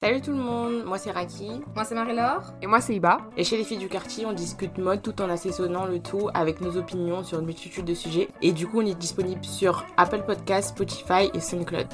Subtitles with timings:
[0.00, 1.60] Salut tout le monde, moi c'est Raki.
[1.74, 2.52] Moi c'est Marie-Laure.
[2.62, 3.18] Et moi c'est Iba.
[3.36, 6.60] Et chez les filles du quartier, on discute mode tout en assaisonnant le tout avec
[6.60, 8.28] nos opinions sur une multitude de sujets.
[8.40, 11.88] Et du coup, on est disponible sur Apple Podcasts, Spotify et SoundCloud.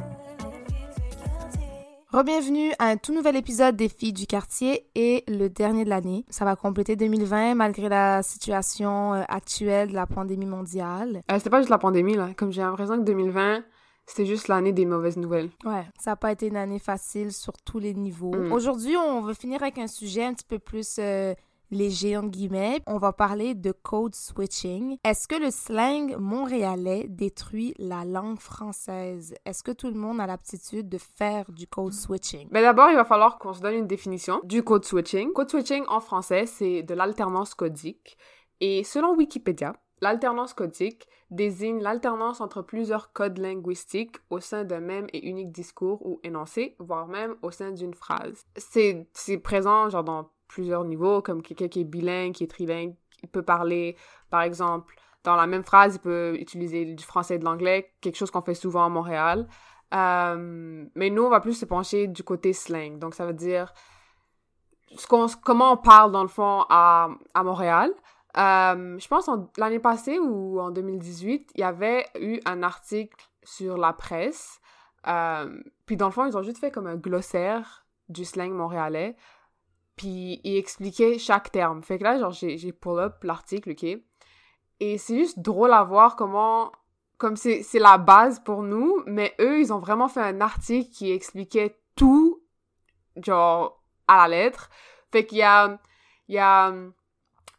[2.12, 6.27] Rebienvenue à un tout nouvel épisode des filles du quartier et le dernier de l'année.
[6.28, 11.22] Ça va compléter 2020 malgré la situation euh, actuelle de la pandémie mondiale.
[11.28, 13.64] Euh, c'était pas juste la pandémie là, comme j'ai l'impression que 2020
[14.06, 15.50] c'était juste l'année des mauvaises nouvelles.
[15.64, 18.34] Ouais, ça n'a pas été une année facile sur tous les niveaux.
[18.34, 18.52] Mm.
[18.52, 21.34] Aujourd'hui, on va finir avec un sujet un petit peu plus euh,
[21.70, 22.80] léger, entre guillemets.
[22.86, 24.98] On va parler de code switching.
[25.05, 29.34] Est-ce que le slang montréalais détruit la langue française?
[29.45, 32.48] Est-ce que tout le monde a l'aptitude de faire du code switching?
[32.50, 35.33] Mais d'abord, il va falloir qu'on se donne une définition du code switching.
[35.33, 38.17] Code switching en français, c'est de l'alternance codique.
[38.61, 45.07] Et selon Wikipédia, l'alternance codique désigne l'alternance entre plusieurs codes linguistiques au sein d'un même
[45.12, 48.46] et unique discours ou énoncé, voire même au sein d'une phrase.
[48.57, 53.29] C'est présent genre dans plusieurs niveaux, comme quelqu'un qui est bilingue, qui est trilingue, il
[53.29, 53.96] peut parler,
[54.30, 58.17] par exemple, dans la même phrase, il peut utiliser du français et de l'anglais, quelque
[58.17, 59.48] chose qu'on fait souvent à Montréal.
[59.95, 62.98] Euh, mais nous, on va plus se pencher du côté slang.
[62.98, 63.73] Donc, ça veut dire
[64.96, 65.06] ce
[65.42, 67.91] comment on parle, dans le fond, à, à Montréal.
[68.36, 73.24] Euh, je pense en, l'année passée ou en 2018, il y avait eu un article
[73.42, 74.61] sur la presse.
[75.06, 79.17] Euh, puis dans le fond, ils ont juste fait comme un glossaire du slang montréalais.
[79.96, 81.83] Puis ils expliquaient chaque terme.
[81.83, 83.84] Fait que là, genre, j'ai, pull up l'article, OK?
[84.80, 86.73] Et c'est juste drôle à voir comment...
[87.17, 90.90] Comme c'est, c'est la base pour nous, mais eux, ils ont vraiment fait un article
[90.90, 92.42] qui expliquait tout,
[93.17, 94.68] genre, à la lettre.
[95.12, 95.78] Fait qu'il y a...
[96.27, 96.73] Il y a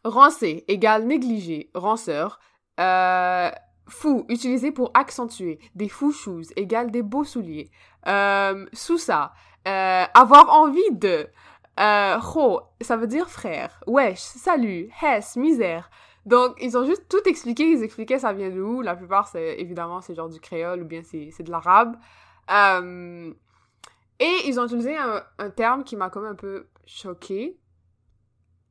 [0.06, 2.38] Rancé égale négligé, ranceur.
[2.78, 3.50] Euh,
[3.88, 5.58] fou, utilisé pour accentuer.
[5.74, 7.70] Des fous shoes égale des beaux souliers.
[8.06, 9.32] Euh, sous ça,
[9.66, 11.26] euh, avoir envie de.
[11.80, 13.82] Euh, ro, ça veut dire frère.
[13.88, 15.90] Wesh, salut, hess, misère.
[16.24, 17.64] Donc, ils ont juste tout expliqué.
[17.68, 18.82] Ils expliquaient ça vient de où.
[18.82, 21.96] La plupart, c'est évidemment, c'est genre du créole ou bien c'est c'est de l'arabe.
[22.50, 23.32] Euh,
[24.20, 27.58] et ils ont utilisé un, un terme qui m'a comme un peu choqué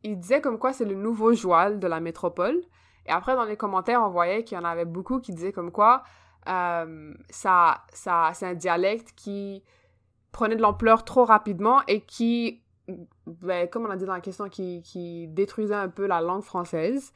[0.06, 2.62] il disait comme quoi c'est le nouveau joual de la métropole.
[3.08, 5.72] Et après, dans les commentaires, on voyait qu'il y en avait beaucoup qui disaient comme
[5.72, 6.04] quoi
[6.48, 9.64] euh, ça, ça, c'est un dialecte qui
[10.32, 12.62] prenait de l'ampleur trop rapidement et qui,
[13.26, 16.44] ben, comme on a dit dans la question, qui, qui détruisait un peu la langue
[16.44, 17.12] française.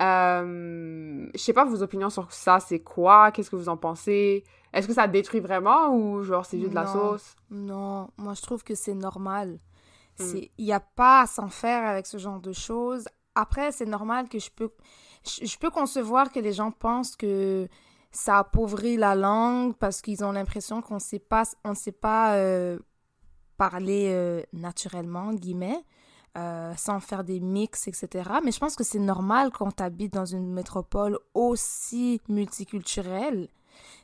[0.00, 3.32] Euh, je sais pas vos opinions sur ça, c'est quoi?
[3.32, 4.44] Qu'est-ce que vous en pensez?
[4.72, 7.34] Est-ce que ça détruit vraiment ou genre c'est juste de la sauce?
[7.50, 9.58] Non, moi je trouve que c'est normal.
[10.18, 10.38] Mm.
[10.58, 13.06] Il y a pas à s'en faire avec ce genre de choses.
[13.34, 14.70] Après, c'est normal que je peux,
[15.24, 17.68] je, peux concevoir que les gens pensent que
[18.10, 22.78] ça appauvrit la langue parce qu'ils ont l'impression qu'on sait pas, on sait pas euh,
[23.58, 25.84] parler euh, naturellement, guillemets,
[26.38, 28.30] euh, sans faire des mix, etc.
[28.44, 33.48] Mais je pense que c'est normal quand tu habites dans une métropole aussi multiculturelle.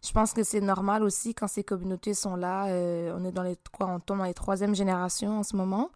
[0.05, 2.67] Je pense que c'est normal aussi quand ces communautés sont là.
[2.67, 5.91] euh, on est dans les quoi, on tombe dans les troisième générations en ce moment.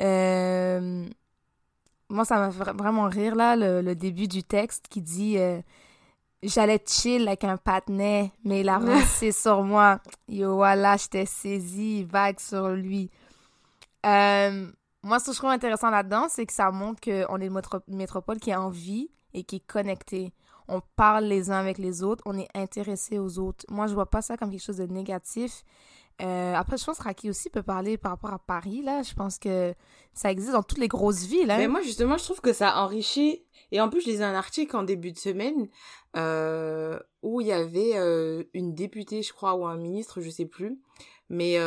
[0.00, 1.06] Euh,
[2.08, 5.60] moi, ça m'a fait vraiment rire là le, le début du texte qui dit euh,
[6.42, 10.00] j'allais chill avec un patinet, mais il a avancé sur moi.
[10.28, 13.10] Yo, voilà, j'étais saisie, vague sur lui.
[14.04, 14.70] Euh,
[15.02, 18.38] moi, ce que je trouve intéressant là-dedans, c'est que ça montre qu'on est une métropole
[18.38, 20.32] qui est en vie et qui est connectée.
[20.68, 23.64] On parle les uns avec les autres, on est intéressé aux autres.
[23.68, 25.64] Moi, je vois pas ça comme quelque chose de négatif.
[26.22, 29.02] Euh, après, je pense que Raki aussi peut parler par rapport à Paris, là.
[29.02, 29.74] Je pense que
[30.12, 31.50] ça existe dans toutes les grosses villes.
[31.50, 31.58] Hein.
[31.58, 33.44] Mais moi, justement, je trouve que ça enrichit.
[33.72, 35.68] Et en plus, je lisais un article en début de semaine
[36.16, 40.46] euh, où il y avait euh, une députée, je crois, ou un ministre, je sais
[40.46, 40.78] plus,
[41.28, 41.58] mais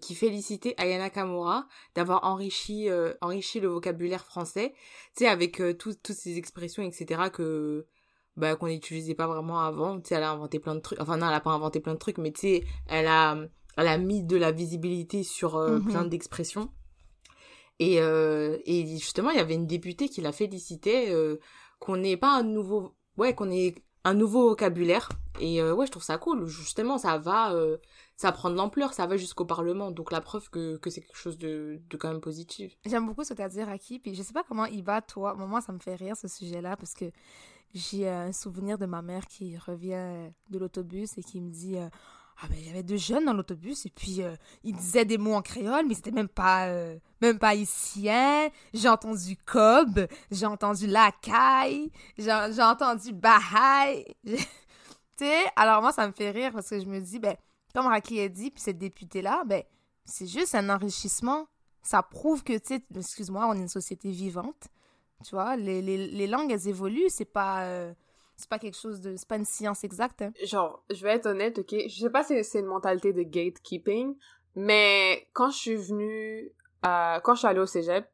[0.00, 2.88] qui félicitait Ayana Kamura d'avoir enrichi,
[3.20, 4.72] enrichi le vocabulaire français,
[5.14, 7.86] tu sais, avec euh, toutes ces expressions, etc., que
[8.36, 10.00] bah, qu'on n'utilisait pas vraiment avant.
[10.00, 11.00] Tu sais, elle a inventé plein de trucs.
[11.00, 13.36] Enfin, non, elle a pas inventé plein de trucs, mais tu sais, elle a,
[13.80, 15.84] elle a mis de la visibilité sur mm-hmm.
[15.84, 16.70] plein d'expressions.
[17.78, 21.14] Et, et justement, il y avait une députée qui la félicitait
[21.78, 22.94] qu'on n'ait pas un nouveau...
[23.16, 23.74] Ouais, qu'on ait
[24.04, 25.08] un nouveau vocabulaire.
[25.40, 26.46] Et ouais, je trouve ça cool.
[26.46, 27.54] Justement, ça va
[28.20, 29.90] ça prend de l'ampleur, ça va jusqu'au Parlement.
[29.90, 32.76] Donc la preuve que, que c'est quelque chose de, de, quand même positif.
[32.84, 33.98] J'aime beaucoup ce que tu as dit, Raki.
[33.98, 35.34] Puis je sais pas comment il va, toi.
[35.34, 37.06] Moi, ça me fait rire, ce sujet-là, parce que
[37.72, 41.88] j'ai un souvenir de ma mère qui revient de l'autobus et qui me dit euh,
[42.42, 44.34] Ah, ben, il y avait deux jeunes dans l'autobus, et puis euh,
[44.64, 48.48] ils disaient des mots en créole, mais c'était même pas, euh, même pas haïtien.
[48.72, 54.06] J'ai entendu cob, j'ai entendu lacaille, j'ai entendu bahaï.
[54.24, 54.36] tu
[55.18, 57.36] sais, alors moi, ça me fait rire parce que je me dis, ben,
[57.74, 59.62] comme Raki a dit, puis cette députée-là, ben,
[60.06, 61.46] c'est juste un enrichissement.
[61.82, 64.68] Ça prouve que, tu sais, excuse-moi, on est une société vivante.
[65.24, 67.10] Tu vois, les, les, les langues, elles évoluent.
[67.10, 67.92] C'est pas, euh,
[68.40, 69.14] c'est pas quelque chose de.
[69.16, 70.24] C'est pas une science exacte.
[70.42, 71.74] Genre, je vais être honnête, ok?
[71.88, 74.16] Je sais pas si c'est une mentalité de gatekeeping,
[74.56, 76.52] mais quand je suis venue.
[76.82, 78.08] Quand je suis allée au cégep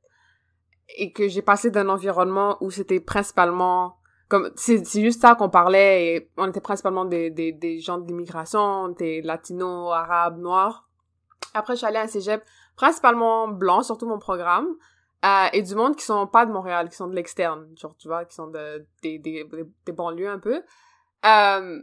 [0.99, 6.07] et que j'ai passé d'un environnement où c'était principalement comme c'est juste ça qu'on parlait
[6.07, 10.89] et on était principalement des, des, des gens de l'immigration, des latinos, arabes, noirs.
[11.55, 12.43] Après, je suis allée à un cégep
[12.75, 14.67] principalement blanc, surtout mon programme,
[15.25, 18.09] euh, et du monde qui sont pas de Montréal, qui sont de l'externe, genre, tu
[18.09, 19.49] vois, qui sont de, des, des,
[19.85, 20.63] des banlieues un peu.
[21.25, 21.81] Euh,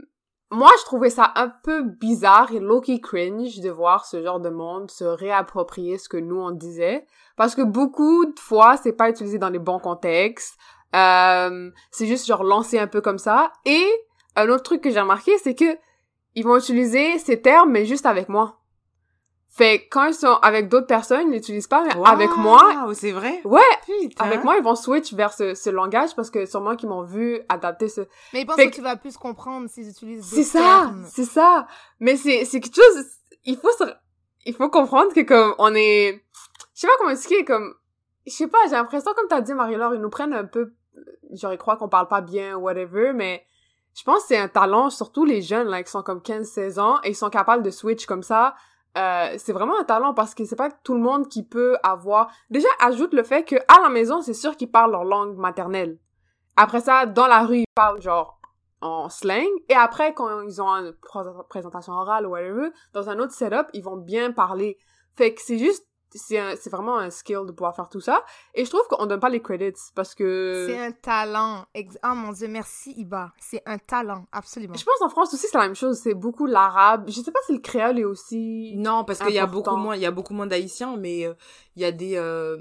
[0.52, 4.50] moi, je trouvais ça un peu bizarre et low-key cringe de voir ce genre de
[4.50, 7.08] monde se réapproprier ce que nous on disait.
[7.36, 10.58] Parce que beaucoup de fois, c'est pas utilisé dans les bons contextes.
[10.96, 13.52] Euh, c'est juste genre lancer un peu comme ça.
[13.66, 13.84] Et
[14.36, 15.78] un autre truc que j'ai remarqué, c'est que
[16.36, 18.60] ils vont utiliser ces termes, mais juste avec moi.
[19.56, 22.88] Fait quand ils sont avec d'autres personnes, ils l'utilisent pas, mais avec moi.
[22.94, 23.40] c'est vrai?
[23.46, 23.62] Ouais!
[24.18, 27.40] Avec moi, ils vont switch vers ce, ce langage parce que sûrement qu'ils m'ont vu
[27.50, 28.02] adapter ce.
[28.34, 30.92] Mais ils pensent que, tu vas plus comprendre s'ils utilisent C'est ça!
[31.06, 31.68] C'est ça!
[32.00, 33.06] Mais c'est, c'est quelque chose,
[33.46, 33.84] il faut se,
[34.46, 36.24] il faut comprendre que comme on est,
[36.74, 37.76] je sais pas comment expliquer, comme,
[38.26, 40.74] je sais pas, j'ai l'impression, comme t'as dit, Marie-Laure, ils nous prennent un peu
[41.32, 43.46] j'aurais croire qu'on parle pas bien, whatever, mais
[43.96, 47.00] je pense que c'est un talent, surtout les jeunes, là, qui sont comme 15-16 ans,
[47.04, 48.56] et ils sont capables de switch comme ça.
[48.98, 52.32] Euh, c'est vraiment un talent parce que c'est pas tout le monde qui peut avoir...
[52.50, 55.98] Déjà, ajoute le fait que à la maison, c'est sûr qu'ils parlent leur langue maternelle.
[56.56, 58.40] Après ça, dans la rue, ils parlent genre
[58.82, 59.48] en slang.
[59.70, 60.94] Et après, quand ils ont une
[61.50, 64.78] présentation orale ou whatever, dans un autre setup, ils vont bien parler.
[65.16, 65.88] Fait que c'est juste
[66.18, 68.24] c'est vraiment un skill de pouvoir faire tout ça.
[68.54, 70.66] Et je trouve qu'on donne pas les credits parce que...
[70.68, 71.66] C'est un talent.
[71.76, 73.32] Oh mon dieu, merci Iba.
[73.40, 74.76] C'est un talent, absolument.
[74.76, 75.98] Je pense en France aussi c'est la même chose.
[75.98, 77.06] C'est beaucoup l'arabe.
[77.08, 78.76] Je sais pas si le créole est aussi...
[78.78, 81.34] Non, parce qu'il y a beaucoup moins, il y a beaucoup moins d'haïtiens, mais euh,
[81.76, 82.18] il y a des...
[82.18, 82.58] Euh,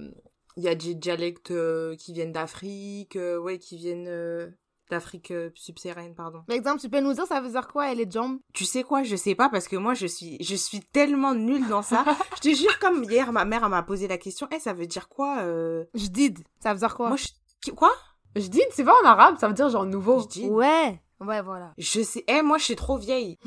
[0.59, 4.55] il y a des dialectes euh, qui viennent d'Afrique, ouais, qui viennent
[4.93, 6.43] d'Afrique euh, subsaharienne, pardon.
[6.47, 8.83] Par exemple, tu peux nous dire ça veut dire quoi, elle est jump Tu sais
[8.83, 12.05] quoi, je sais pas parce que moi je suis je suis tellement nulle dans ça.
[12.37, 15.09] je te jure comme hier ma mère m'a posé la question, "Eh, ça veut dire
[15.09, 15.85] quoi euh...
[15.95, 17.09] Je dis, ça veut dire quoi?
[17.09, 17.93] Moi je quoi?
[18.37, 20.27] Je dis, c'est pas en arabe, ça veut dire genre nouveau.
[20.49, 21.01] Ouais.
[21.23, 21.73] Ouais, voilà.
[21.79, 22.25] Je sais.
[22.27, 23.39] Eh, moi, je suis trop vieille.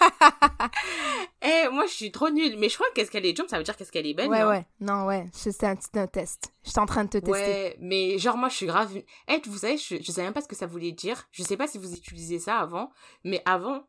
[1.42, 2.58] eh, moi, je suis trop nulle.
[2.58, 4.28] Mais je crois qu'est-ce qu'elle est jump, ça veut dire qu'est-ce qu'elle est belle.
[4.28, 4.66] Ouais, ouais.
[4.80, 5.28] Non, ouais.
[5.32, 6.52] C'est un petit un test.
[6.64, 7.30] Je suis en train de te tester.
[7.32, 8.92] Ouais, mais genre, moi, je suis grave.
[9.28, 11.26] Eh, vous savez, je, je sais même pas ce que ça voulait dire.
[11.32, 12.90] Je sais pas si vous utilisez ça avant.
[13.24, 13.86] Mais avant,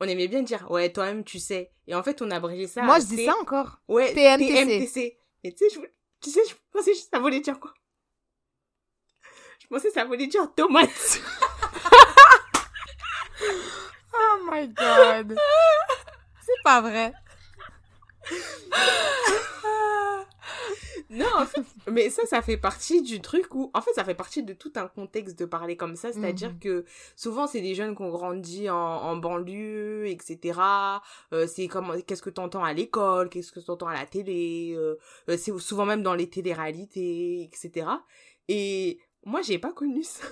[0.00, 1.72] on aimait bien dire, ouais, toi-même, tu sais.
[1.86, 2.82] Et en fait, on a brillé ça.
[2.82, 3.80] Moi, je dis ça encore.
[3.88, 5.18] Ouais, TMTC.
[5.44, 5.80] Et tu sais, je,
[6.20, 7.72] tu sais, je pensais que ça voulait dire quoi?
[9.60, 10.88] Je pensais que ça voulait dire tomate.
[14.46, 15.36] Oh my god.
[16.40, 17.12] C'est pas vrai.
[21.10, 24.14] non, en fait, mais ça, ça fait partie du truc où, en fait, ça fait
[24.14, 26.12] partie de tout un contexte de parler comme ça.
[26.12, 26.58] C'est-à-dire mhm.
[26.58, 26.84] que
[27.16, 30.60] souvent, c'est des jeunes qui ont grandi en, banlieue, etc.
[31.32, 34.74] Euh, c'est comme, qu'est-ce que t'entends à l'école, qu'est-ce que t'entends à la télé.
[34.76, 34.96] Euh,
[35.28, 37.86] euh, c'est souvent même dans les télé-réalités, etc.
[38.48, 40.24] Et moi, j'ai pas connu ça.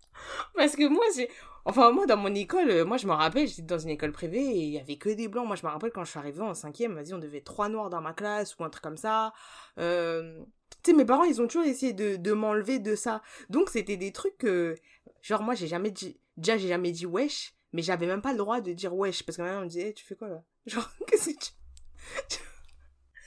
[0.56, 1.28] Parce que moi, j'ai,
[1.68, 4.38] Enfin, moi, dans mon école, euh, moi, je me rappelle, j'étais dans une école privée
[4.44, 5.46] et il y avait que des blancs.
[5.46, 7.90] Moi, je me rappelle quand je suis arrivée en cinquième, vas-y, on devait trois noirs
[7.90, 9.32] dans ma classe ou un truc comme ça.
[9.78, 10.44] Euh,
[10.84, 13.20] Tu sais, mes parents, ils ont toujours essayé de, de m'enlever de ça.
[13.50, 14.76] Donc, c'était des trucs que,
[15.22, 18.38] genre, moi, j'ai jamais dit, déjà, j'ai jamais dit wesh, mais j'avais même pas le
[18.38, 20.42] droit de dire wesh parce que maintenant, on me disait, Eh, tu fais quoi là?
[20.66, 21.50] Genre, qu'est-ce que tu.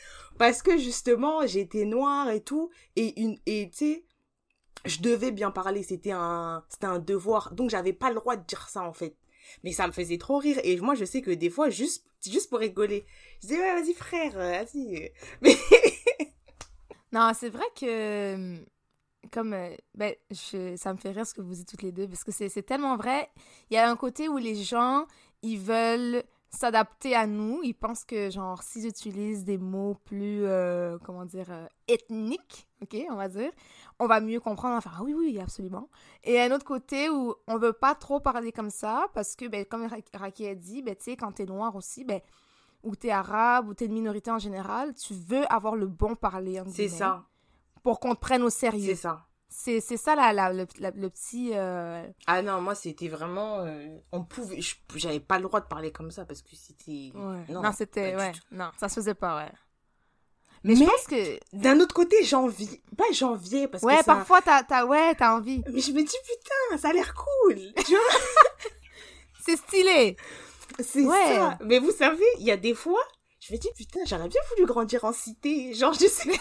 [0.38, 4.06] parce que justement, j'étais noire et tout, et une, et tu sais,
[4.86, 8.46] je devais bien parler, c'était un, c'était un devoir, donc j'avais pas le droit de
[8.46, 9.16] dire ça en fait.
[9.64, 12.50] Mais ça me faisait trop rire, et moi je sais que des fois, juste, juste
[12.50, 13.06] pour rigoler,
[13.42, 15.12] je disais ouais vas-y frère, euh, vas-y.
[15.42, 15.56] Mais
[17.12, 18.64] Non, c'est vrai que.
[19.32, 19.54] Comme.
[19.54, 22.26] euh, ben, je- ça me fait rire ce que vous dites toutes les deux, parce
[22.26, 23.30] que c'est c'est tellement vrai.
[23.72, 25.08] Il y a un côté où les gens,
[25.44, 27.62] ils veulent s'adapter à nous.
[27.64, 30.46] Ils pensent que, genre, s'ils utilisent des mots plus.
[30.46, 31.52] euh, comment dire.
[31.52, 33.52] euh, ethniques, ok, on va dire,
[34.00, 34.76] on va mieux comprendre.
[34.78, 35.90] Enfin, ah oui, oui, absolument.
[36.24, 39.66] Et un autre côté où on veut pas trop parler comme ça, parce que, ben,
[39.66, 42.22] comme Ra- Raki a dit, ben, tu sais, quand t'es noir aussi, ben
[42.84, 46.62] ou t'es arabe, ou t'es une minorité en général, tu veux avoir le bon parler.
[46.68, 47.26] c'est ça,
[47.84, 48.96] Pour qu'on te prenne au c'est sérieux.
[48.96, 49.26] ça.
[49.52, 51.52] C'est c'est ça la, la- le, la- le petit...
[51.56, 54.60] euh, Ah non, moi c'était vraiment, euh, on pouvait,
[54.96, 57.12] j'avais pas le droit de parler comme ça parce que c'était.
[57.16, 57.46] ouais.
[57.50, 58.16] Non, Non, c'était...
[58.16, 58.40] Ouais, tout.
[58.52, 59.52] non, ça se faisait pas, ouais.
[60.64, 61.40] Mais, Mais je pense que...
[61.54, 64.16] d'un autre côté, j'envie, pas j'enviais parce Ouais, que ça.
[64.16, 65.64] parfois, t'as t'as- ouais, t'as envie.
[65.72, 67.56] Mais je me dis putain, ça a l'air cool.
[67.86, 68.02] Tu vois
[69.46, 70.18] C'est stylé.
[70.80, 71.36] C'est Ouais.
[71.36, 71.58] ça.
[71.64, 73.02] Mais vous savez, il y a des fois,
[73.40, 75.74] je me dis, putain, j'aurais bien voulu grandir en cité.
[75.74, 76.30] Genre, je sais.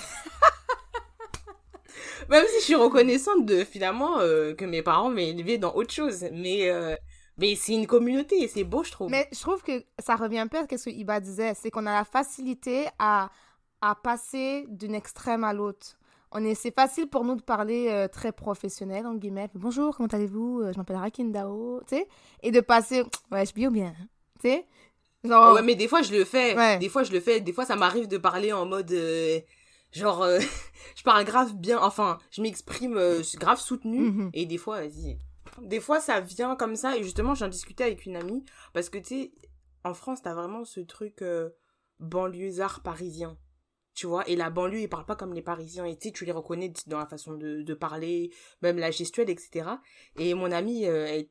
[2.29, 5.93] Même si je suis reconnaissante de, finalement, euh, que mes parents m'aient élevée dans autre
[5.95, 6.27] chose.
[6.33, 6.95] Mais, euh,
[7.39, 9.11] mais c'est une communauté et c'est beau, je trouve.
[9.11, 11.55] Mais je trouve que ça revient un peu à ce que Iba disait.
[11.55, 13.31] C'est qu'on a la facilité à,
[13.81, 15.99] à passer d'une extrême à l'autre.
[16.31, 19.49] On est, c'est facile pour nous de parler euh, très professionnel, en guillemets.
[19.55, 20.61] Bonjour, comment allez-vous?
[20.61, 22.09] Euh, Je m'appelle Rakindao, tu sais?
[22.43, 23.95] Et de passer, ouais, je bio bien,
[24.41, 24.67] tu sais?
[25.25, 26.55] Genre, Ouais, mais des fois, je le fais.
[26.57, 26.79] Ouais.
[26.79, 27.41] Des fois, je le fais.
[27.41, 28.93] Des fois, ça m'arrive de parler en mode...
[28.93, 29.41] euh,
[29.93, 30.39] genre, euh,
[30.97, 31.81] je parle grave bien.
[31.81, 33.01] Enfin, je m'exprime
[33.37, 34.11] grave soutenu.
[34.11, 34.31] Mhm.
[34.35, 35.19] Et des fois, vas-y.
[35.63, 36.97] Des fois, ça vient comme ça.
[36.99, 38.45] Et justement, j'en discutais avec une amie.
[38.75, 39.33] Parce que, tu sais,
[39.83, 41.25] en France, t'as vraiment ce truc
[42.01, 43.37] banlieusard parisien.
[43.99, 45.85] Tu vois, et la banlieue, ils parlent pas comme les Parisiens.
[45.85, 48.31] Et tu les reconnais dans la façon de, parler,
[48.63, 49.71] même la gestuelle, etc.
[50.17, 51.25] Et mon amie, euh,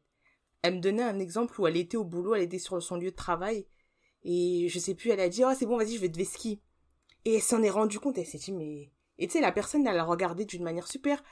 [0.63, 3.11] elle, me donnait un exemple où elle était au boulot, elle était sur son lieu
[3.11, 3.67] de travail.
[4.23, 6.61] Et je sais plus, elle a dit, oh, c'est bon, vas-y, je vais te ski.
[7.23, 8.91] Et elle s'en est rendue compte, elle s'est dit, mais.
[9.17, 11.23] Et tu sais, la personne, elle l'a regardé d'une manière super.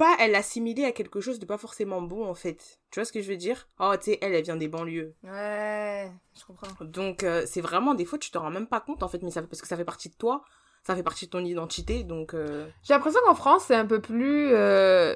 [0.00, 2.80] Pas, elle l'assimilait à quelque chose de pas forcément bon, en fait.
[2.90, 3.68] Tu vois ce que je veux dire?
[3.78, 5.14] Oh, tu sais, elle, elle vient des banlieues.
[5.22, 6.68] ouais, je comprends.
[6.84, 9.30] Donc, euh, c'est vraiment, des fois, tu te rends même pas compte, en fait, mais
[9.30, 10.42] ça, parce que ça fait partie de toi,
[10.86, 12.32] ça fait partie de ton identité, donc.
[12.32, 14.48] euh, J'ai l'impression qu'en France, c'est un peu plus.
[14.52, 15.14] euh,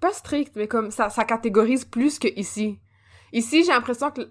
[0.00, 2.80] pas strict, mais comme ça, ça catégorise plus que ici.
[3.32, 4.22] Ici, j'ai l'impression que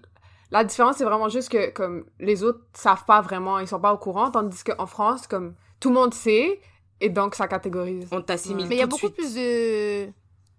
[0.50, 3.94] la différence, c'est vraiment juste que comme les autres savent pas vraiment, ils sont pas
[3.94, 6.60] au courant, tandis qu'en France, comme tout le monde sait,
[7.00, 8.08] et donc ça catégorise.
[8.12, 9.14] On t'assimile Mais il y a beaucoup suite.
[9.16, 10.06] plus de...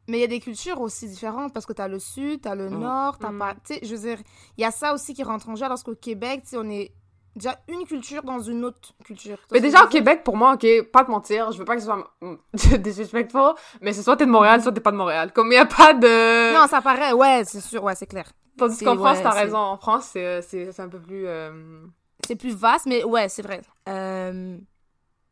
[0.07, 2.69] Mais il y a des cultures aussi différentes parce que t'as le sud, t'as le
[2.69, 2.79] Mm.
[2.79, 3.39] nord, t'as Mm.
[3.39, 3.53] pas...
[3.65, 4.17] Tu sais, je veux dire,
[4.57, 6.67] il y a ça aussi qui rentre en jeu alors qu'au Québec, tu sais, on
[6.69, 6.91] est
[7.35, 9.37] déjà une culture dans une autre culture.
[9.37, 9.87] Tu Mais déjà au?
[9.87, 12.09] Québec, pour moi, ok, pas te mentir, je veux pas que ce soit
[12.79, 15.31] disrespectful, mais c'est soit t'es de Montréal, soit t'es pas de Montréal.
[15.31, 16.53] Comme il y a pas de.
[16.53, 18.31] Non, ça paraît, ouais, c'est sûr, ouais, c'est clair.
[18.57, 19.57] Tandis qu'en France, ouais, t'as c'est- raison.
[19.57, 21.25] En France, c'est c'est- c'est un peu plus.
[21.27, 21.81] euh,
[22.27, 23.61] C'est plus vaste, mais ouais, c'est vrai.
[23.87, 24.57] Euh,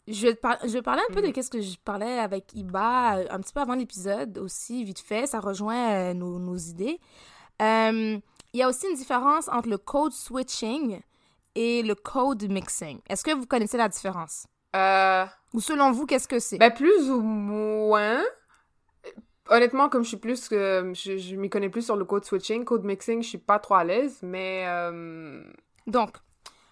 [0.08, 1.34] je, vais te par- je vais parler un peu de Mm.
[1.34, 5.28] qu'est-ce que je parlais avec Iba euh, un petit peu avant l'épisode aussi, vite fait.
[5.28, 7.00] Ça rejoint euh, nos, nos idées.
[7.62, 8.18] Euh,
[8.54, 11.02] Il y a aussi une différence entre le code switching
[11.56, 13.00] et le code mixing.
[13.10, 14.46] Est-ce que vous connaissez la différence?
[14.76, 16.58] euh, Ou selon vous, qu'est-ce que c'est?
[16.58, 18.24] Ben, plus ou moins.
[19.50, 20.50] Honnêtement, comme je suis plus.
[20.52, 23.60] euh, je je m'y connais plus sur le code switching, code mixing, je suis pas
[23.60, 24.66] trop à l'aise, mais.
[24.68, 25.42] euh,
[25.88, 26.18] Donc,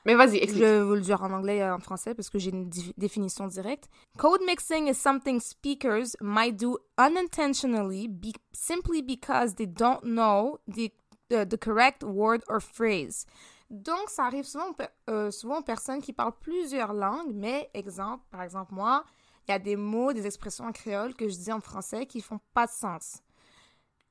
[0.05, 0.61] Mais vas-y, Je explique.
[0.63, 3.89] vais vous le dire en anglais et en français parce que j'ai une définition directe.
[4.17, 10.91] Code mixing is something speakers might do unintentionally be- simply because they don't know the,
[11.29, 13.25] the, the correct word or phrase.
[13.71, 14.75] Donc, ça arrive souvent,
[15.09, 19.03] euh, souvent aux personnes qui parlent plusieurs langues, mais exemple, par exemple, moi,
[19.47, 22.21] il y a des mots, des expressions en créole que je dis en français qui
[22.21, 23.23] font pas de sens.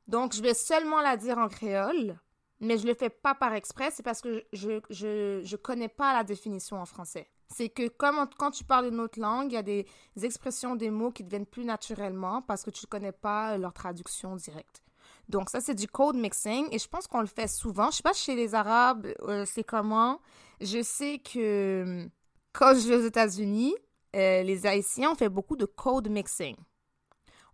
[0.09, 2.19] Donc, je vais seulement la dire en créole,
[2.61, 6.13] mais je le fais pas par exprès, c'est parce que je, je, je connais pas
[6.13, 7.29] la définition en français.
[7.49, 9.87] C'est que comme quand tu parles une autre langue, il y a des
[10.23, 14.83] expressions, des mots qui deviennent plus naturellement parce que tu connais pas leur traduction directe.
[15.29, 17.91] Donc ça, c'est du code mixing et je pense qu'on le fait souvent.
[17.91, 20.21] Je sais pas chez les Arabes, euh, c'est comment.
[20.61, 22.11] Je sais que hum,
[22.53, 23.75] quand je vais aux États-Unis,
[24.17, 26.57] euh, les Haïtiens ont fait beaucoup de code mixing.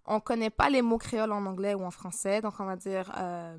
[0.04, 3.12] On connaît pas les mots créoles en anglais ou en français, donc on va dire...
[3.18, 3.56] euh,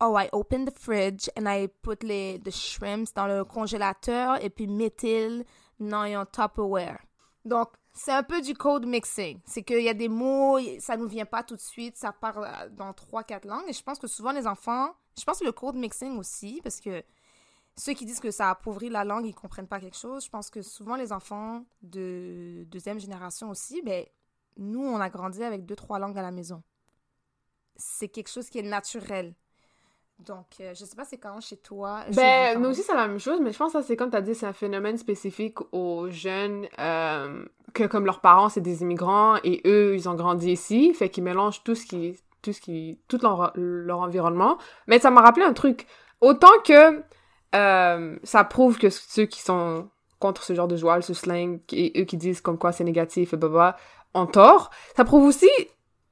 [0.00, 4.50] oh, I open the fridge and I put les the shrimps dans le congélateur et
[4.50, 5.44] puis mettez-le
[5.80, 7.00] dans un Tupperware.
[7.44, 9.40] Donc, c'est un peu du code mixing.
[9.46, 12.38] C'est qu'il y a des mots, ça nous vient pas tout de suite, ça part
[12.38, 13.68] euh, dans trois, quatre langues.
[13.68, 16.80] Et je pense que souvent les enfants, je pense que le code mixing aussi, parce
[16.80, 17.04] que
[17.76, 20.24] ceux qui disent que ça appauvrit la langue, ils comprennent pas quelque chose.
[20.24, 24.04] Je pense que souvent les enfants de deuxième génération aussi, ben,
[24.56, 26.62] nous, on a grandi avec deux, trois langues à la maison.
[27.76, 29.34] C'est quelque chose qui est naturel.
[30.20, 32.02] Donc, euh, je sais pas c'est quand chez toi.
[32.14, 34.22] Ben, nous aussi, c'est la même chose, mais je pense que c'est comme tu as
[34.22, 37.44] dit, c'est un phénomène spécifique aux jeunes, euh,
[37.74, 41.24] que comme leurs parents, c'est des immigrants, et eux, ils ont grandi ici, fait qu'ils
[41.24, 44.56] mélangent tout ce qui, tout ce qui, tout leur, leur environnement.
[44.86, 45.86] Mais ça m'a rappelé un truc.
[46.20, 47.02] Autant que
[47.54, 49.88] euh, ça prouve que ceux qui sont
[50.20, 53.34] contre ce genre de joual, ce slang, et eux qui disent comme quoi c'est négatif
[53.34, 53.76] et blablabla,
[54.14, 55.50] ont tort, ça prouve aussi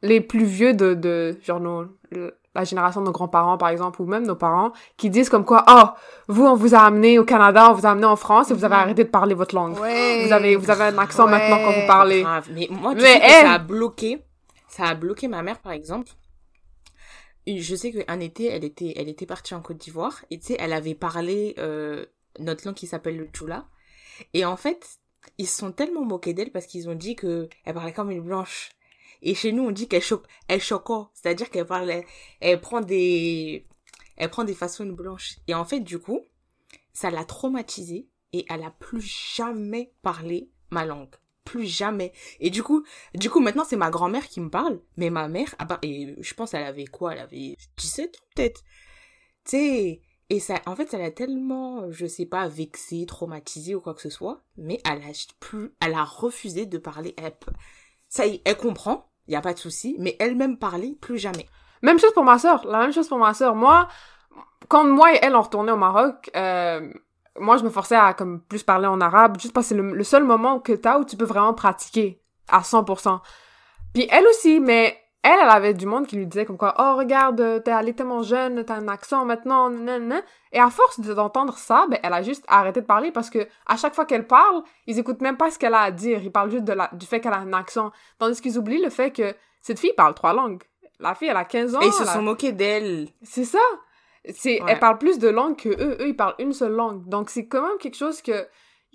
[0.02, 1.86] les plus vieux de, de genre nos,
[2.54, 5.64] la génération de nos grands-parents, par exemple, ou même nos parents, qui disent comme quoi,
[5.68, 5.84] oh,
[6.28, 8.64] vous, on vous a amené au Canada, on vous a amené en France et vous
[8.64, 8.80] avez mhm.
[8.80, 9.74] arrêté de parler votre langue.
[9.74, 12.24] Vous avez, vous avez un accent maintenant quand vous parlez.
[12.50, 14.22] Mais moi, tu sais que ça a bloqué,
[14.68, 16.10] ça a bloqué ma mère, par exemple.
[17.46, 20.56] Je sais qu'un été, elle était, elle était partie en Côte d'Ivoire et tu sais,
[20.60, 22.06] elle avait parlé euh,
[22.38, 23.66] notre langue qui s'appelle le Tchoula.
[24.32, 24.98] Et en fait,
[25.38, 28.22] ils se sont tellement moqués d'elle parce qu'ils ont dit que elle parlait comme une
[28.22, 28.70] blanche.
[29.22, 32.02] Et chez nous, on dit qu'elle choque, elle choco, c'est-à-dire qu'elle parle,
[32.40, 33.66] elle, prend des,
[34.16, 35.38] elle prend des façons blanches.
[35.46, 36.20] Et en fait, du coup,
[36.92, 41.14] ça l'a traumatisée et elle a plus jamais parlé ma langue.
[41.44, 42.12] Plus jamais.
[42.40, 44.80] Et du coup, du coup, maintenant, c'est ma grand-mère qui me parle.
[44.96, 47.14] Mais ma mère, ah bah, je pense elle avait quoi?
[47.14, 48.62] Elle avait 17 ans, peut-être.
[49.44, 50.00] Tu sais,
[50.30, 54.00] et ça, en fait, ça l'a tellement, je sais pas, vexée, traumatisée ou quoi que
[54.00, 54.42] ce soit.
[54.56, 57.14] Mais elle a plus, elle a refusé de parler.
[58.08, 61.48] Ça y elle comprend il y a pas de souci, mais elle-même parler, plus jamais.
[61.82, 63.54] Même chose pour ma sœur, la même chose pour ma sœur.
[63.54, 63.88] Moi,
[64.68, 66.92] quand moi et elle on retournait au Maroc, euh,
[67.38, 70.04] moi je me forçais à comme plus parler en arabe, juste parce que c'est le,
[70.04, 73.20] seul moment que t'as où tu peux vraiment pratiquer à 100%.
[73.94, 76.96] Puis elle aussi, mais elle, elle avait du monde qui lui disait comme quoi, oh
[76.96, 81.86] regarde, t'es allée tellement jeune, t'as un accent maintenant, nan, Et à force d'entendre ça,
[81.88, 84.98] ben elle a juste arrêté de parler parce que à chaque fois qu'elle parle, ils
[84.98, 86.20] écoutent même pas ce qu'elle a à dire.
[86.24, 88.90] Ils parlent juste de la, du fait qu'elle a un accent, tandis qu'ils oublient le
[88.90, 90.62] fait que cette fille parle trois langues.
[90.98, 91.80] La fille, elle a 15 ans.
[91.80, 93.08] Et ils se sont moqués d'elle.
[93.22, 93.58] C'est ça.
[94.32, 95.96] C'est, elle parle plus de langues que eux.
[96.00, 97.08] Eux, ils parlent une seule langue.
[97.08, 98.46] Donc c'est quand même quelque chose que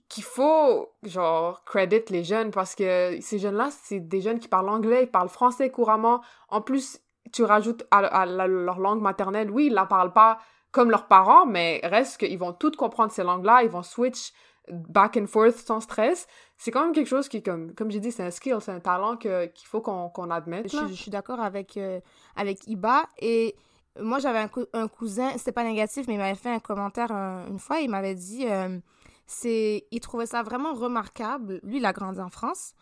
[0.09, 4.69] qu'il faut, genre, credit les jeunes parce que ces jeunes-là, c'est des jeunes qui parlent
[4.69, 6.21] anglais, ils parlent français couramment.
[6.49, 7.01] En plus,
[7.33, 10.39] tu rajoutes à, leur langue maternelle, oui, ils la parlent pas
[10.71, 14.31] comme leurs parents, mais reste qu'ils vont toutes comprendre ces langues-là, ils vont switch
[14.69, 16.27] back and forth sans stress.
[16.57, 18.79] C'est quand même quelque chose qui, comme, comme j'ai dit, c'est un skill, c'est un
[18.79, 20.71] talent qu'il faut qu'on qu'on admette.
[20.71, 21.99] Je, suis d'accord avec, euh,
[22.35, 23.55] avec Iba et
[23.99, 27.59] moi j'avais un, un, cousin, c'était pas négatif, mais il m'avait fait un commentaire une
[27.59, 28.45] fois, il m'avait dit...
[28.47, 28.79] Euh,
[29.27, 31.59] c'est il trouvait ça vraiment remarquable.
[31.61, 32.73] Lui, il a grandi en France.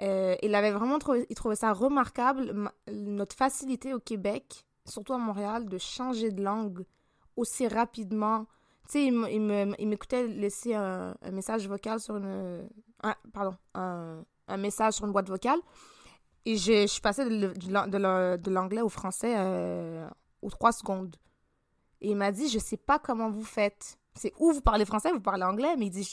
[0.00, 5.18] Euh, il avait vraiment trouvé, il trouvait ça remarquable notre facilité au Québec, surtout à
[5.18, 6.84] Montréal, de changer de langue
[7.36, 8.46] aussi rapidement.
[8.86, 12.68] Tu sais, il m'écoutait laisser un, message vocal sur une,
[13.34, 15.58] pardon, un, message sur une boîte vocale,
[16.46, 20.08] et je, suis passée de, l'anglais au français euh,
[20.42, 21.16] aux trois secondes.
[22.00, 25.10] Et il m'a dit, je sais pas comment vous faites c'est où vous parlez français,
[25.12, 26.08] vous parlez anglais, mais il dit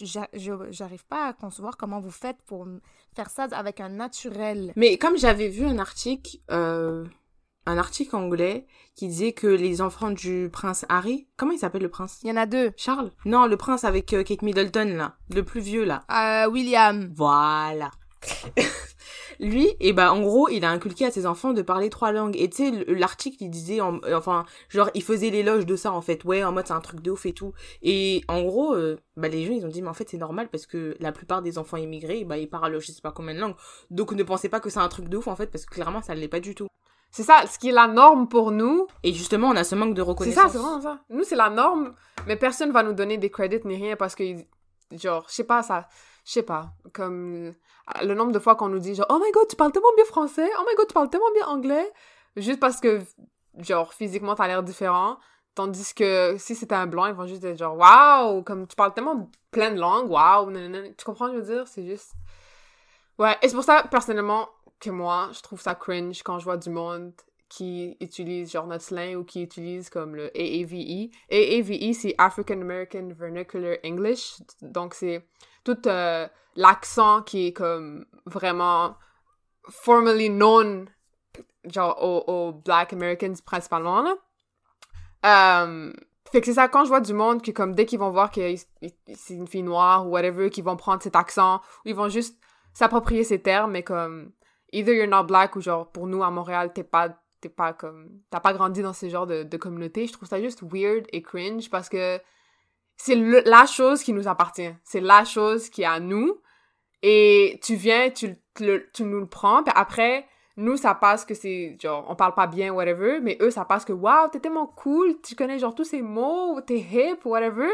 [0.70, 2.66] j'arrive pas à concevoir comment vous faites pour
[3.16, 4.74] faire ça avec un naturel.
[4.76, 7.06] Mais comme j'avais vu un article, euh,
[7.66, 11.90] un article anglais qui disait que les enfants du prince Harry, comment il s'appelle le
[11.90, 12.20] prince?
[12.24, 12.72] Il y en a deux.
[12.78, 13.12] Charles?
[13.26, 16.04] Non, le prince avec euh, Kate Middleton là, le plus vieux là.
[16.12, 17.12] Euh, William.
[17.16, 17.92] Voilà.
[19.40, 22.12] lui, et eh ben en gros, il a inculqué à ses enfants de parler trois
[22.12, 22.36] langues.
[22.38, 26.24] Et tu sais, l'article, il disait, enfin, genre, il faisait l'éloge de ça, en fait.
[26.24, 27.54] Ouais, en mode, c'est un truc de ouf et tout.
[27.82, 30.50] Et en gros, euh, bah, les gens, ils ont dit, mais en fait, c'est normal
[30.52, 33.40] parce que la plupart des enfants immigrés, bah, ils parlent, je sais pas combien de
[33.40, 33.56] langues.
[33.90, 36.02] Donc, ne pensez pas que c'est un truc de ouf, en fait, parce que clairement,
[36.02, 36.68] ça ne l'est pas du tout.
[37.12, 38.88] C'est ça, ce qui est la norme pour nous.
[39.04, 40.44] Et justement, on a ce manque de reconnaissance.
[40.44, 41.00] C'est ça, c'est vraiment ça.
[41.10, 41.94] Nous, c'est la norme,
[42.28, 44.24] mais personne va nous donner des crédits ni rien parce que,
[44.92, 45.88] genre, je sais pas, ça,
[46.26, 47.54] je sais pas, comme
[48.02, 50.06] le nombre de fois qu'on nous dit genre oh my god tu parles tellement bien
[50.06, 51.94] français oh my god tu parles tellement bien anglais
[52.36, 53.02] juste parce que
[53.60, 55.18] genre physiquement t'as l'air différent.
[55.54, 58.94] Tandis que si c'était un blanc ils vont juste être genre waouh comme tu parles
[58.94, 61.68] tellement plein de langues waouh tu comprends ce que je veux dire?
[61.68, 62.12] C'est juste
[63.20, 63.38] ouais.
[63.42, 64.50] Et c'est pour ça personnellement
[64.82, 67.14] que moi je trouve ça cringe quand je vois du monde
[67.50, 71.10] qui utilise genre notre slang ou qui utilise comme le AAVE.
[71.32, 74.42] AAVE, c'est African American Vernacular English.
[74.62, 75.28] Donc, c'est
[75.64, 78.96] tout euh, l'accent qui est comme vraiment
[79.70, 80.88] formally known
[81.66, 84.16] genre aux, Black Americans principalement là.
[85.26, 85.92] Euh,
[86.32, 88.32] fait que c'est ça, quand je vois du monde qui, comme, dès qu'ils vont voir
[88.32, 88.56] que
[89.16, 92.38] c'est une fille noire ou whatever, qu'ils vont prendre cet accent, ou ils vont juste
[92.74, 94.32] s'approprier ces termes, mais comme,
[94.74, 97.10] either you're not black ou genre, pour nous, à Montréal, t'es pas,
[97.46, 100.42] t'es pas comme, t'as pas grandi dans ce genre de, de communauté, je trouve ça
[100.42, 102.20] juste weird et cringe parce que
[102.98, 104.74] c'est la chose qui nous appartient.
[104.84, 106.42] C'est la chose qui est à nous.
[107.04, 110.26] Et tu viens, tu, tu nous le prends, puis après,
[110.58, 113.86] nous, ça passe que c'est, genre, on parle pas bien, whatever, mais eux, ça passe
[113.86, 117.70] que, waouh, t'es tellement cool, tu connais, genre, tous ces mots, t'es hip, whatever.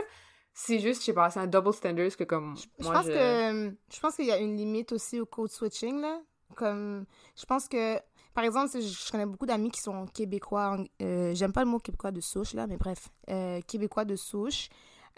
[0.54, 4.00] C'est juste, je sais pas, c'est un double standard que, comme, je, pense que, je
[4.02, 6.20] pense qu'il y a une limite aussi au code switching, là.
[6.58, 7.06] Comme,
[7.38, 7.98] je pense que,
[8.34, 12.12] par exemple, je connais beaucoup d'amis qui sont québécois, euh, j'aime pas le mot québécois
[12.12, 14.70] de souche, là, mais bref, euh, québécois de souche,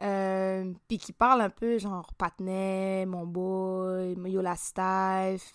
[0.01, 5.53] euh, puis qui parlent un peu, genre, Patnais, Mon Boy, Yola Staff,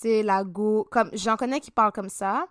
[0.00, 0.86] tu sais, la go.
[0.90, 2.46] Comme, j'en connais qui parlent comme ça.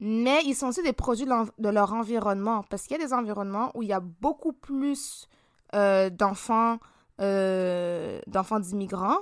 [0.00, 2.62] Mais ils sont aussi des produits de leur environnement.
[2.70, 5.26] Parce qu'il y a des environnements où il y a beaucoup plus
[5.72, 6.78] d'enfants
[7.20, 9.18] euh, d'enfants d'immigrants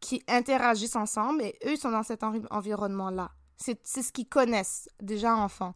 [0.00, 3.30] qui interagissent ensemble et eux, ils sont dans cet environnement-là.
[3.56, 5.74] C'est ce qu'ils connaissent déjà enfants.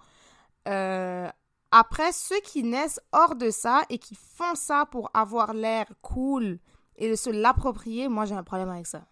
[0.68, 1.28] Euh,
[1.70, 6.58] après, ceux qui naissent hors de ça et qui font ça pour avoir l'air cool
[6.96, 9.06] et de se l'approprier, moi j'ai un problème avec ça.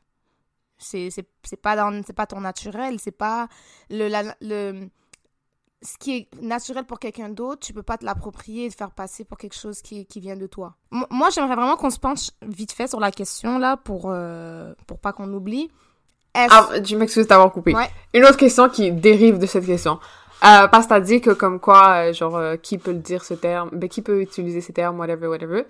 [0.77, 1.11] C'est
[1.61, 1.77] pas
[2.15, 3.49] pas ton naturel, c'est pas
[3.91, 4.09] le,
[4.41, 4.89] le
[5.83, 8.91] ce qui est naturel pour quelqu'un d'autre, tu peux pas te l'approprier et te faire
[8.91, 10.77] passer pour quelque chose qui, qui vient de toi.
[10.91, 14.99] moi, j'aimerais vraiment qu'on se penche vite fait sur la question là pour euh, pour
[14.99, 15.71] pas qu'on oublie.
[16.35, 17.75] Ah, je m'excuse d'avoir coupé.
[18.15, 19.99] Une autre question qui dérive de cette question.
[20.45, 23.25] Euh, parce que t'as dit que comme quoi, euh, genre, euh, qui peut le dire
[23.25, 25.65] ce terme, ben, qui peut utiliser ces termes, whatever, whatever.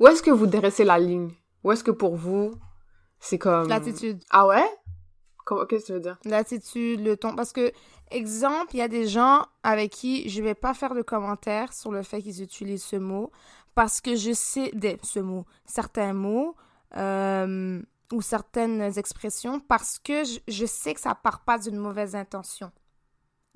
[0.00, 1.30] Où est-ce que vous dressez la ligne?
[1.62, 2.54] Où est-ce que pour vous,
[3.20, 3.68] c'est comme...
[3.68, 4.22] L'attitude.
[4.30, 4.64] Ah ouais?
[5.68, 6.16] Qu'est-ce que tu veux dire?
[6.24, 7.36] L'attitude, le ton.
[7.36, 7.70] Parce que,
[8.10, 11.92] exemple, il y a des gens avec qui je vais pas faire de commentaires sur
[11.92, 13.30] le fait qu'ils utilisent ce mot.
[13.74, 16.56] Parce que je sais, des, ce mot, certains mots,
[18.14, 22.70] ou certaines expressions, parce que je, sais que ça part pas d'une mauvaise intention.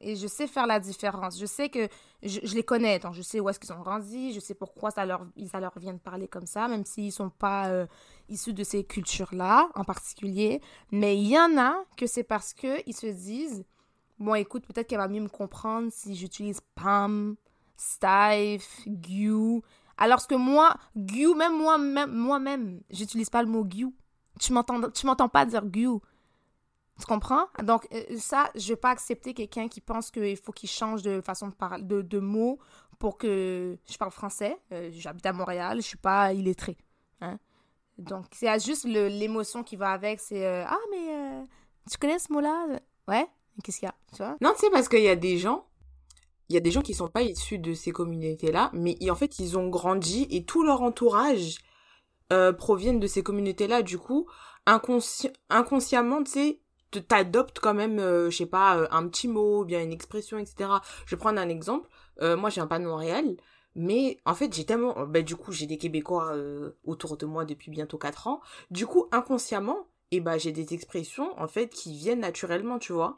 [0.01, 1.41] Et je sais faire la différence.
[1.41, 1.89] Je sais que
[2.23, 5.05] je, les connais, donc je sais où est-ce qu'ils ont grandi, je sais pourquoi ça
[5.05, 7.87] leur, leur vient de parler comme ça, même s'ils sont pas euh,
[8.29, 10.61] issus de ces cultures-là en particulier.
[10.93, 13.65] Mais il y en a que c'est parce qu'ils se disent
[14.19, 17.37] Bon, écoute, peut-être qu'elle va mieux me comprendre si j'utilise Pam,
[17.77, 19.63] Stife, Gu.
[19.97, 23.95] Alors que moi, Gu, même moi-même, moi-même, j'utilise pas le mot Gu.
[24.39, 25.89] Tu m'entends, tu m'entends pas dire Gu.
[26.99, 27.47] Tu comprends?
[27.63, 31.21] Donc, euh, ça, je vais pas accepter quelqu'un qui pense qu'il faut qu'il change de
[31.21, 32.59] façon de parler, de, mots
[32.99, 34.59] pour que je parle français.
[34.73, 36.77] Euh, j'habite à Montréal, je suis pas illettrée.
[37.21, 37.39] Hein?
[37.99, 40.19] Donc, c'est juste l'émotion qui va avec.
[40.21, 41.45] C'est euh, Ah, mais
[41.89, 42.67] tu connais ce mot-là?
[43.07, 43.27] Ouais?
[43.63, 44.37] Qu'est-ce qu'il y a?
[44.41, 45.67] Non, tu sais, parce qu'il y a des gens.
[46.49, 49.39] Il y a des gens qui sont pas issus de ces communautés-là, mais en fait,
[49.39, 51.59] ils ont grandi et tout leur entourage
[52.59, 53.83] proviennent de ces communautés-là.
[53.83, 54.29] Du coup,
[54.67, 56.61] inconsci inconsciemment, tu sais,
[57.09, 60.71] t'adoptes quand même, euh, je sais pas, euh, un petit mot, bien une expression, etc.
[61.07, 61.89] Je vais prendre un exemple.
[62.23, 63.37] Euh, moi, j'ai un de Montréal,
[63.75, 65.07] mais en fait, j'ai tellement...
[65.07, 66.35] Ben, du coup, j'ai des Québécois
[66.85, 68.41] autour de moi depuis bientôt 4 ans.
[68.71, 72.93] Du coup, inconsciemment, et eh ben, j'ai des expressions, en fait, qui viennent naturellement, tu
[72.93, 73.15] vois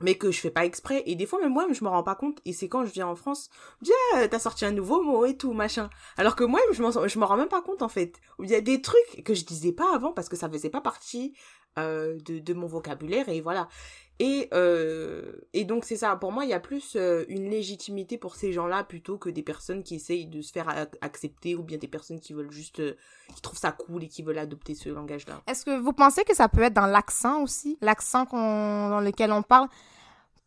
[0.00, 1.02] mais que je fais pas exprès.
[1.06, 2.40] Et des fois même moi je me rends pas compte.
[2.44, 3.50] Et c'est quand je viens en France
[3.82, 5.90] je ah, t'as sorti un nouveau mot et tout machin.
[6.16, 8.20] Alors que moi je m'en rends même pas compte en fait.
[8.42, 10.80] Il y a des trucs que je disais pas avant parce que ça faisait pas
[10.80, 11.34] partie
[11.76, 13.68] euh, de, mon vocabulaire et voilà.
[14.20, 18.16] Et, euh, et donc c'est ça, pour moi il y a plus euh, une légitimité
[18.16, 20.68] pour ces gens-là plutôt que des personnes qui essayent de se faire
[21.00, 22.80] accepter ou bien des personnes qui veulent juste,
[23.34, 25.42] qui trouvent ça cool et qui veulent adopter ce langage-là.
[25.48, 29.42] Est-ce que vous pensez que ça peut être dans l'accent aussi, l'accent dans lequel on
[29.42, 29.68] parle?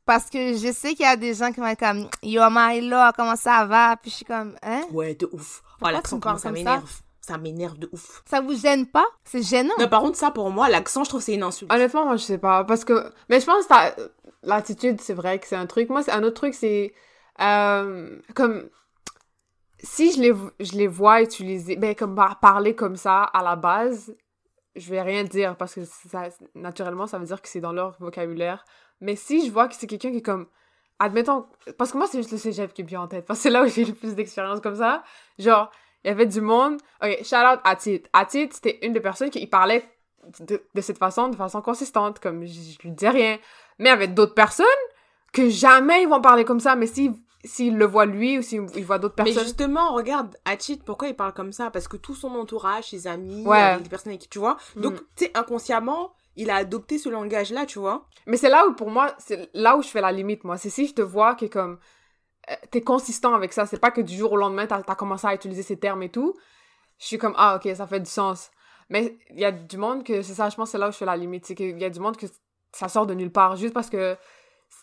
[0.06, 3.12] Parce que je sais qu'il y a des gens qui vont être comme Yo, là
[3.14, 3.98] comment ça va?
[3.98, 4.84] Puis je suis comme, hein?
[4.92, 5.62] Ouais, de ouf.
[5.82, 6.52] Oh, l'accent, comment ça?
[6.52, 8.24] m'énerve ça m'énerve de ouf.
[8.26, 9.06] Ça vous gêne pas?
[9.26, 9.74] C'est gênant.
[9.78, 11.72] Non, par contre, ça, pour moi, l'accent, je trouve c'est une insulte.
[11.72, 12.64] Honnêtement, moi, je sais pas.
[12.64, 13.12] Parce que.
[13.30, 14.12] Mais je pense que
[14.44, 15.90] l'attitude, c'est vrai que c'est un truc.
[15.90, 16.94] Moi, c'est un autre truc, c'est.
[17.42, 18.70] Euh, comme.
[19.80, 21.76] Si je les, je les vois utiliser.
[21.76, 24.16] Ben, comme parler comme ça à la base,
[24.76, 27.98] je vais rien dire parce que ça, naturellement, ça veut dire que c'est dans leur
[28.00, 28.64] vocabulaire.
[29.02, 30.48] Mais si je vois que c'est quelqu'un qui est comme.
[31.00, 31.46] Admettons.
[31.78, 33.26] Parce que moi, c'est juste le cégep qui est bien en tête.
[33.26, 35.04] Parce que c'est là où j'ai le plus d'expérience comme ça.
[35.38, 35.70] Genre
[36.04, 36.80] il y avait du monde.
[37.04, 38.04] Ok, shout out à Tit.
[38.14, 39.84] Atit, c'était une des personnes qui parlait
[40.40, 43.38] de, de, cette façon, de façon consistante, comme je, je lui dis rien.
[43.80, 44.66] Mais il y avait d'autres personnes
[45.34, 48.62] que jamais ils vont parler comme ça, mais s'ils s'il le voient lui ou s'ils
[48.62, 49.36] voient d'autres personnes.
[49.36, 51.72] Mais justement, regarde, Atit, pourquoi il parle comme ça?
[51.72, 53.78] Parce que tout son entourage, ses amis, ouais.
[53.80, 54.58] les personnes avec qui tu vois?
[54.76, 54.98] Donc, mm.
[55.16, 58.06] tu sais, inconsciemment, il a adopté ce langage-là, tu vois?
[58.26, 60.58] Mais c'est là où, pour moi, c'est là où je fais la limite, moi.
[60.58, 61.80] C'est si je te vois que comme
[62.72, 63.66] t'es consistant avec ça.
[63.66, 66.10] C'est pas que du jour au lendemain, t'as as commencé à utiliser ces termes et
[66.10, 66.36] tout.
[67.00, 68.52] Je suis comme, ah, ok, ça fait du sens.
[68.90, 70.98] Mais il y a du monde que, c'est ça, je pense c'est là où je
[70.98, 71.46] fais la limite.
[71.46, 72.26] C'est qu'il y a du monde que
[72.72, 74.18] ça sort de nulle part, juste parce que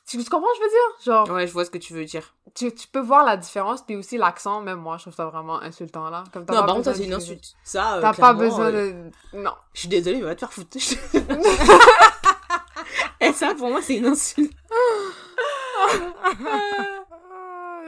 [0.07, 1.05] tu, comprends je veux dire?
[1.05, 1.31] Genre.
[1.31, 2.35] Ouais, je vois ce que tu veux dire.
[2.55, 5.61] Tu, tu peux voir la différence, puis aussi l'accent, même moi, je trouve ça vraiment
[5.61, 6.25] insultant, là.
[6.33, 7.55] Comme non, par contre, ça, c'est une insulte.
[7.65, 9.11] Ça, euh, T'as pas besoin de.
[9.33, 9.55] Non.
[9.73, 10.77] Je suis désolée, mais va te faire foutre.
[13.21, 14.53] Et ça, pour moi, c'est une insulte.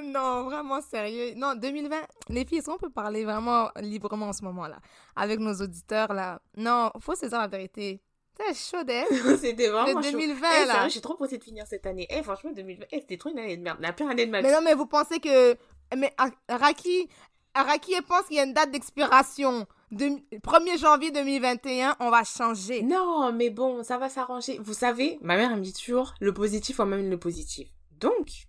[0.06, 1.34] non, vraiment sérieux.
[1.36, 1.96] Non, 2020,
[2.28, 4.78] les filles, est-ce qu'on peut parler vraiment librement en ce moment-là?
[5.14, 6.40] Avec nos auditeurs, là.
[6.56, 8.00] Non, faut se dire la vérité.
[8.38, 9.36] C'était chaud, hein?
[9.40, 10.68] c'était vraiment Le 2020, chaud.
[10.68, 10.88] là.
[10.88, 12.06] suis trop pressée de finir cette année.
[12.10, 13.78] Eh, franchement, 2020, eh, c'était trop une année de merde.
[13.80, 14.46] La pire année de ma vie.
[14.46, 15.56] Mais non, mais vous pensez que...
[15.96, 16.12] Mais
[16.48, 17.08] Araki,
[17.54, 19.66] Araki, elle pense qu'il y a une date d'expiration.
[19.92, 22.82] 1er janvier 2021, on va changer.
[22.82, 24.58] Non, mais bon, ça va s'arranger.
[24.58, 27.68] Vous savez, ma mère, elle me dit toujours le positif même le positif.
[27.92, 28.46] Donc,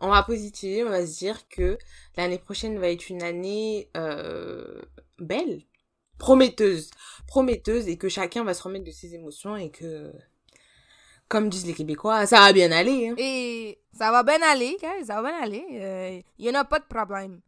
[0.00, 1.78] on va positiver, on va se dire que
[2.16, 4.80] l'année prochaine va être une année euh,
[5.18, 5.62] belle,
[6.18, 6.90] prometteuse,
[7.26, 10.12] prometteuse et que chacun va se remettre de ses émotions et que,
[11.28, 13.08] comme disent les Québécois, ça va bien aller.
[13.08, 13.14] Hein.
[13.18, 15.64] Et ça va bien aller, ça va bien aller.
[15.68, 17.40] Il euh, n'y en a pas de problème.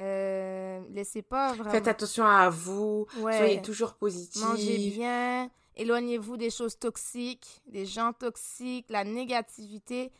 [0.00, 1.70] Euh, laissez pas vraiment...
[1.70, 4.42] Faites attention à vous, soyez toujours positif.
[4.42, 10.12] Mangez bien, éloignez-vous des choses toxiques, des gens toxiques, la négativité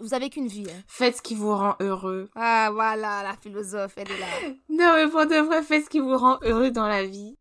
[0.00, 0.66] vous avez qu'une vie.
[0.68, 0.82] Hein.
[0.86, 2.28] Faites ce qui vous rend heureux.
[2.34, 4.26] Ah, voilà, la philosophe, elle est là.
[4.68, 7.36] non, mais pour de vrai, faites ce qui vous rend heureux dans la vie.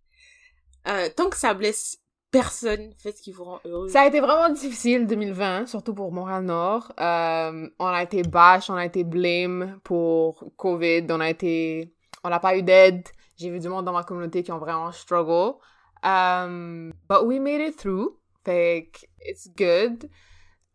[0.88, 1.98] Euh, tant que ça blesse
[2.32, 3.90] personne, faites ce qui vous rend heureux.
[3.90, 6.94] Ça a été vraiment difficile 2020, surtout pour Montréal-Nord.
[7.00, 11.94] Euh, on a été bâche, on a été blame pour COVID, on a été...
[12.24, 13.08] On n'a pas eu d'aide.
[13.38, 15.58] J'ai vu du monde dans ma communauté qui ont vraiment struggle.
[16.04, 18.18] Um, but we made it through.
[18.44, 18.90] Fait
[19.22, 20.10] it's good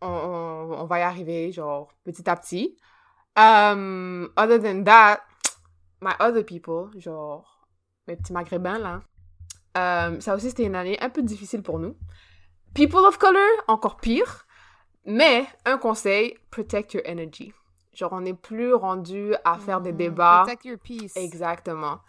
[0.05, 2.77] on, va y arriver, genre, petit à petit.
[3.37, 5.21] Um, other than that,
[6.01, 7.67] my other people, genre,
[8.07, 9.03] mes petits maghrébins, là,
[9.75, 11.97] um, ça aussi, c'était une année un peu difficile pour nous.
[12.75, 14.47] People of color, encore pire.
[15.07, 17.53] Mais, un conseil, protect your energy.
[17.93, 19.97] Genre, on n'est plus rendu à faire des mm-hmm.
[19.97, 20.43] débats.
[20.45, 21.13] Protect your peace.
[21.17, 22.01] Exactement.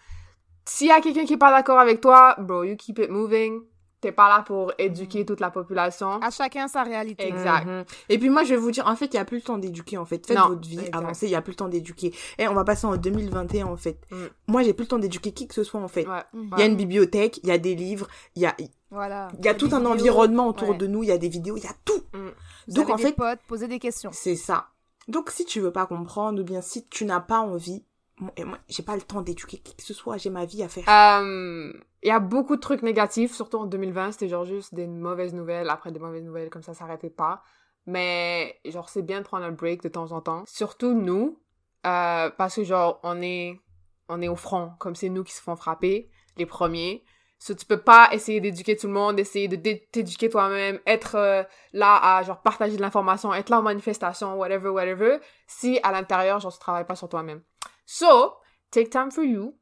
[0.65, 3.61] S'il y a quelqu'un qui est pas d'accord avec toi, bro, you keep it moving
[4.05, 5.25] t'es pas là pour éduquer mm.
[5.25, 6.21] toute la population.
[6.21, 7.27] À chacun sa réalité.
[7.27, 7.65] Exact.
[7.65, 7.85] Mm-hmm.
[8.09, 9.57] Et puis moi, je vais vous dire, en fait, il y a plus le temps
[9.57, 10.25] d'éduquer, en fait.
[10.25, 12.13] Faites votre vie, avancez, il y a plus le temps d'éduquer.
[12.37, 13.99] Et on va passer en 2021, en fait.
[14.11, 14.25] Mm.
[14.47, 16.07] Moi, j'ai plus le temps d'éduquer qui que ce soit, en fait.
[16.33, 18.55] Il y a une bibliothèque, il y a des livres, il y a...
[18.91, 19.29] Voilà.
[19.39, 21.63] Il y a tout un environnement autour de nous, il y a des vidéos, il
[21.63, 22.03] y a tout.
[22.13, 22.73] Mm.
[22.73, 23.13] Donc, en fait...
[23.13, 24.11] potes, poser des questions.
[24.13, 24.67] C'est ça.
[25.07, 27.83] Donc, si tu veux pas comprendre, ou bien si tu n'as pas envie,
[28.19, 30.85] moi, j'ai pas le temps d'éduquer qui que ce soit, j'ai ma vie à faire.
[30.87, 31.73] Euh,
[32.05, 35.33] il y a beaucoup de trucs négatifs, surtout en 2020, c'était genre juste des mauvaises
[35.33, 37.41] nouvelles, après des mauvaises nouvelles, comme ça, ça s'arrêtait pas.
[37.87, 40.43] Mais, genre, c'est bien de prendre un break de temps en temps.
[40.45, 41.41] Surtout nous,
[41.87, 43.59] euh, parce que, genre, on est,
[44.07, 47.03] on est au front, comme c'est nous qui se font frapper, les premiers.
[47.39, 51.41] So, tu peux pas essayer d'éduquer tout le monde, essayer de t'éduquer toi-même, être euh,
[51.73, 56.39] là à, genre, partager de l'information, être là en manifestation, whatever, whatever, si à l'intérieur,
[56.39, 57.41] genre, tu travailles pas sur toi-même.
[57.87, 58.35] So,
[58.69, 59.57] take time for you.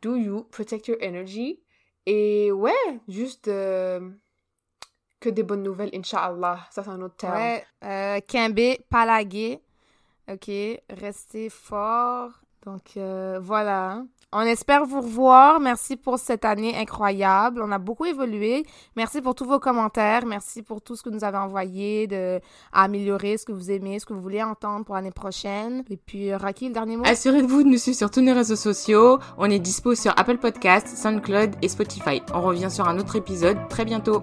[0.00, 0.44] Do you.
[0.50, 1.60] Protect your energy?
[2.06, 4.10] Et ouais, juste euh,
[5.20, 6.66] que des bonnes nouvelles, Inch'Allah.
[6.70, 7.34] Ça, c'est un autre terme.
[7.34, 9.60] Ouais, euh, Kimbe, palagué.
[10.30, 10.50] Ok,
[10.90, 12.43] restez fort.
[12.64, 14.02] Donc, euh, voilà.
[14.36, 15.60] On espère vous revoir.
[15.60, 17.62] Merci pour cette année incroyable.
[17.62, 18.64] On a beaucoup évolué.
[18.96, 20.26] Merci pour tous vos commentaires.
[20.26, 22.40] Merci pour tout ce que nous avez envoyé, de
[22.72, 25.84] améliorer ce que vous aimez, ce que vous voulez entendre pour l'année prochaine.
[25.88, 27.04] Et puis, euh, Raki, le dernier mot?
[27.06, 29.20] Assurez-vous de nous suivre sur tous nos réseaux sociaux.
[29.38, 32.20] On est dispo sur Apple Podcasts, SoundCloud et Spotify.
[32.34, 34.22] On revient sur un autre épisode très bientôt.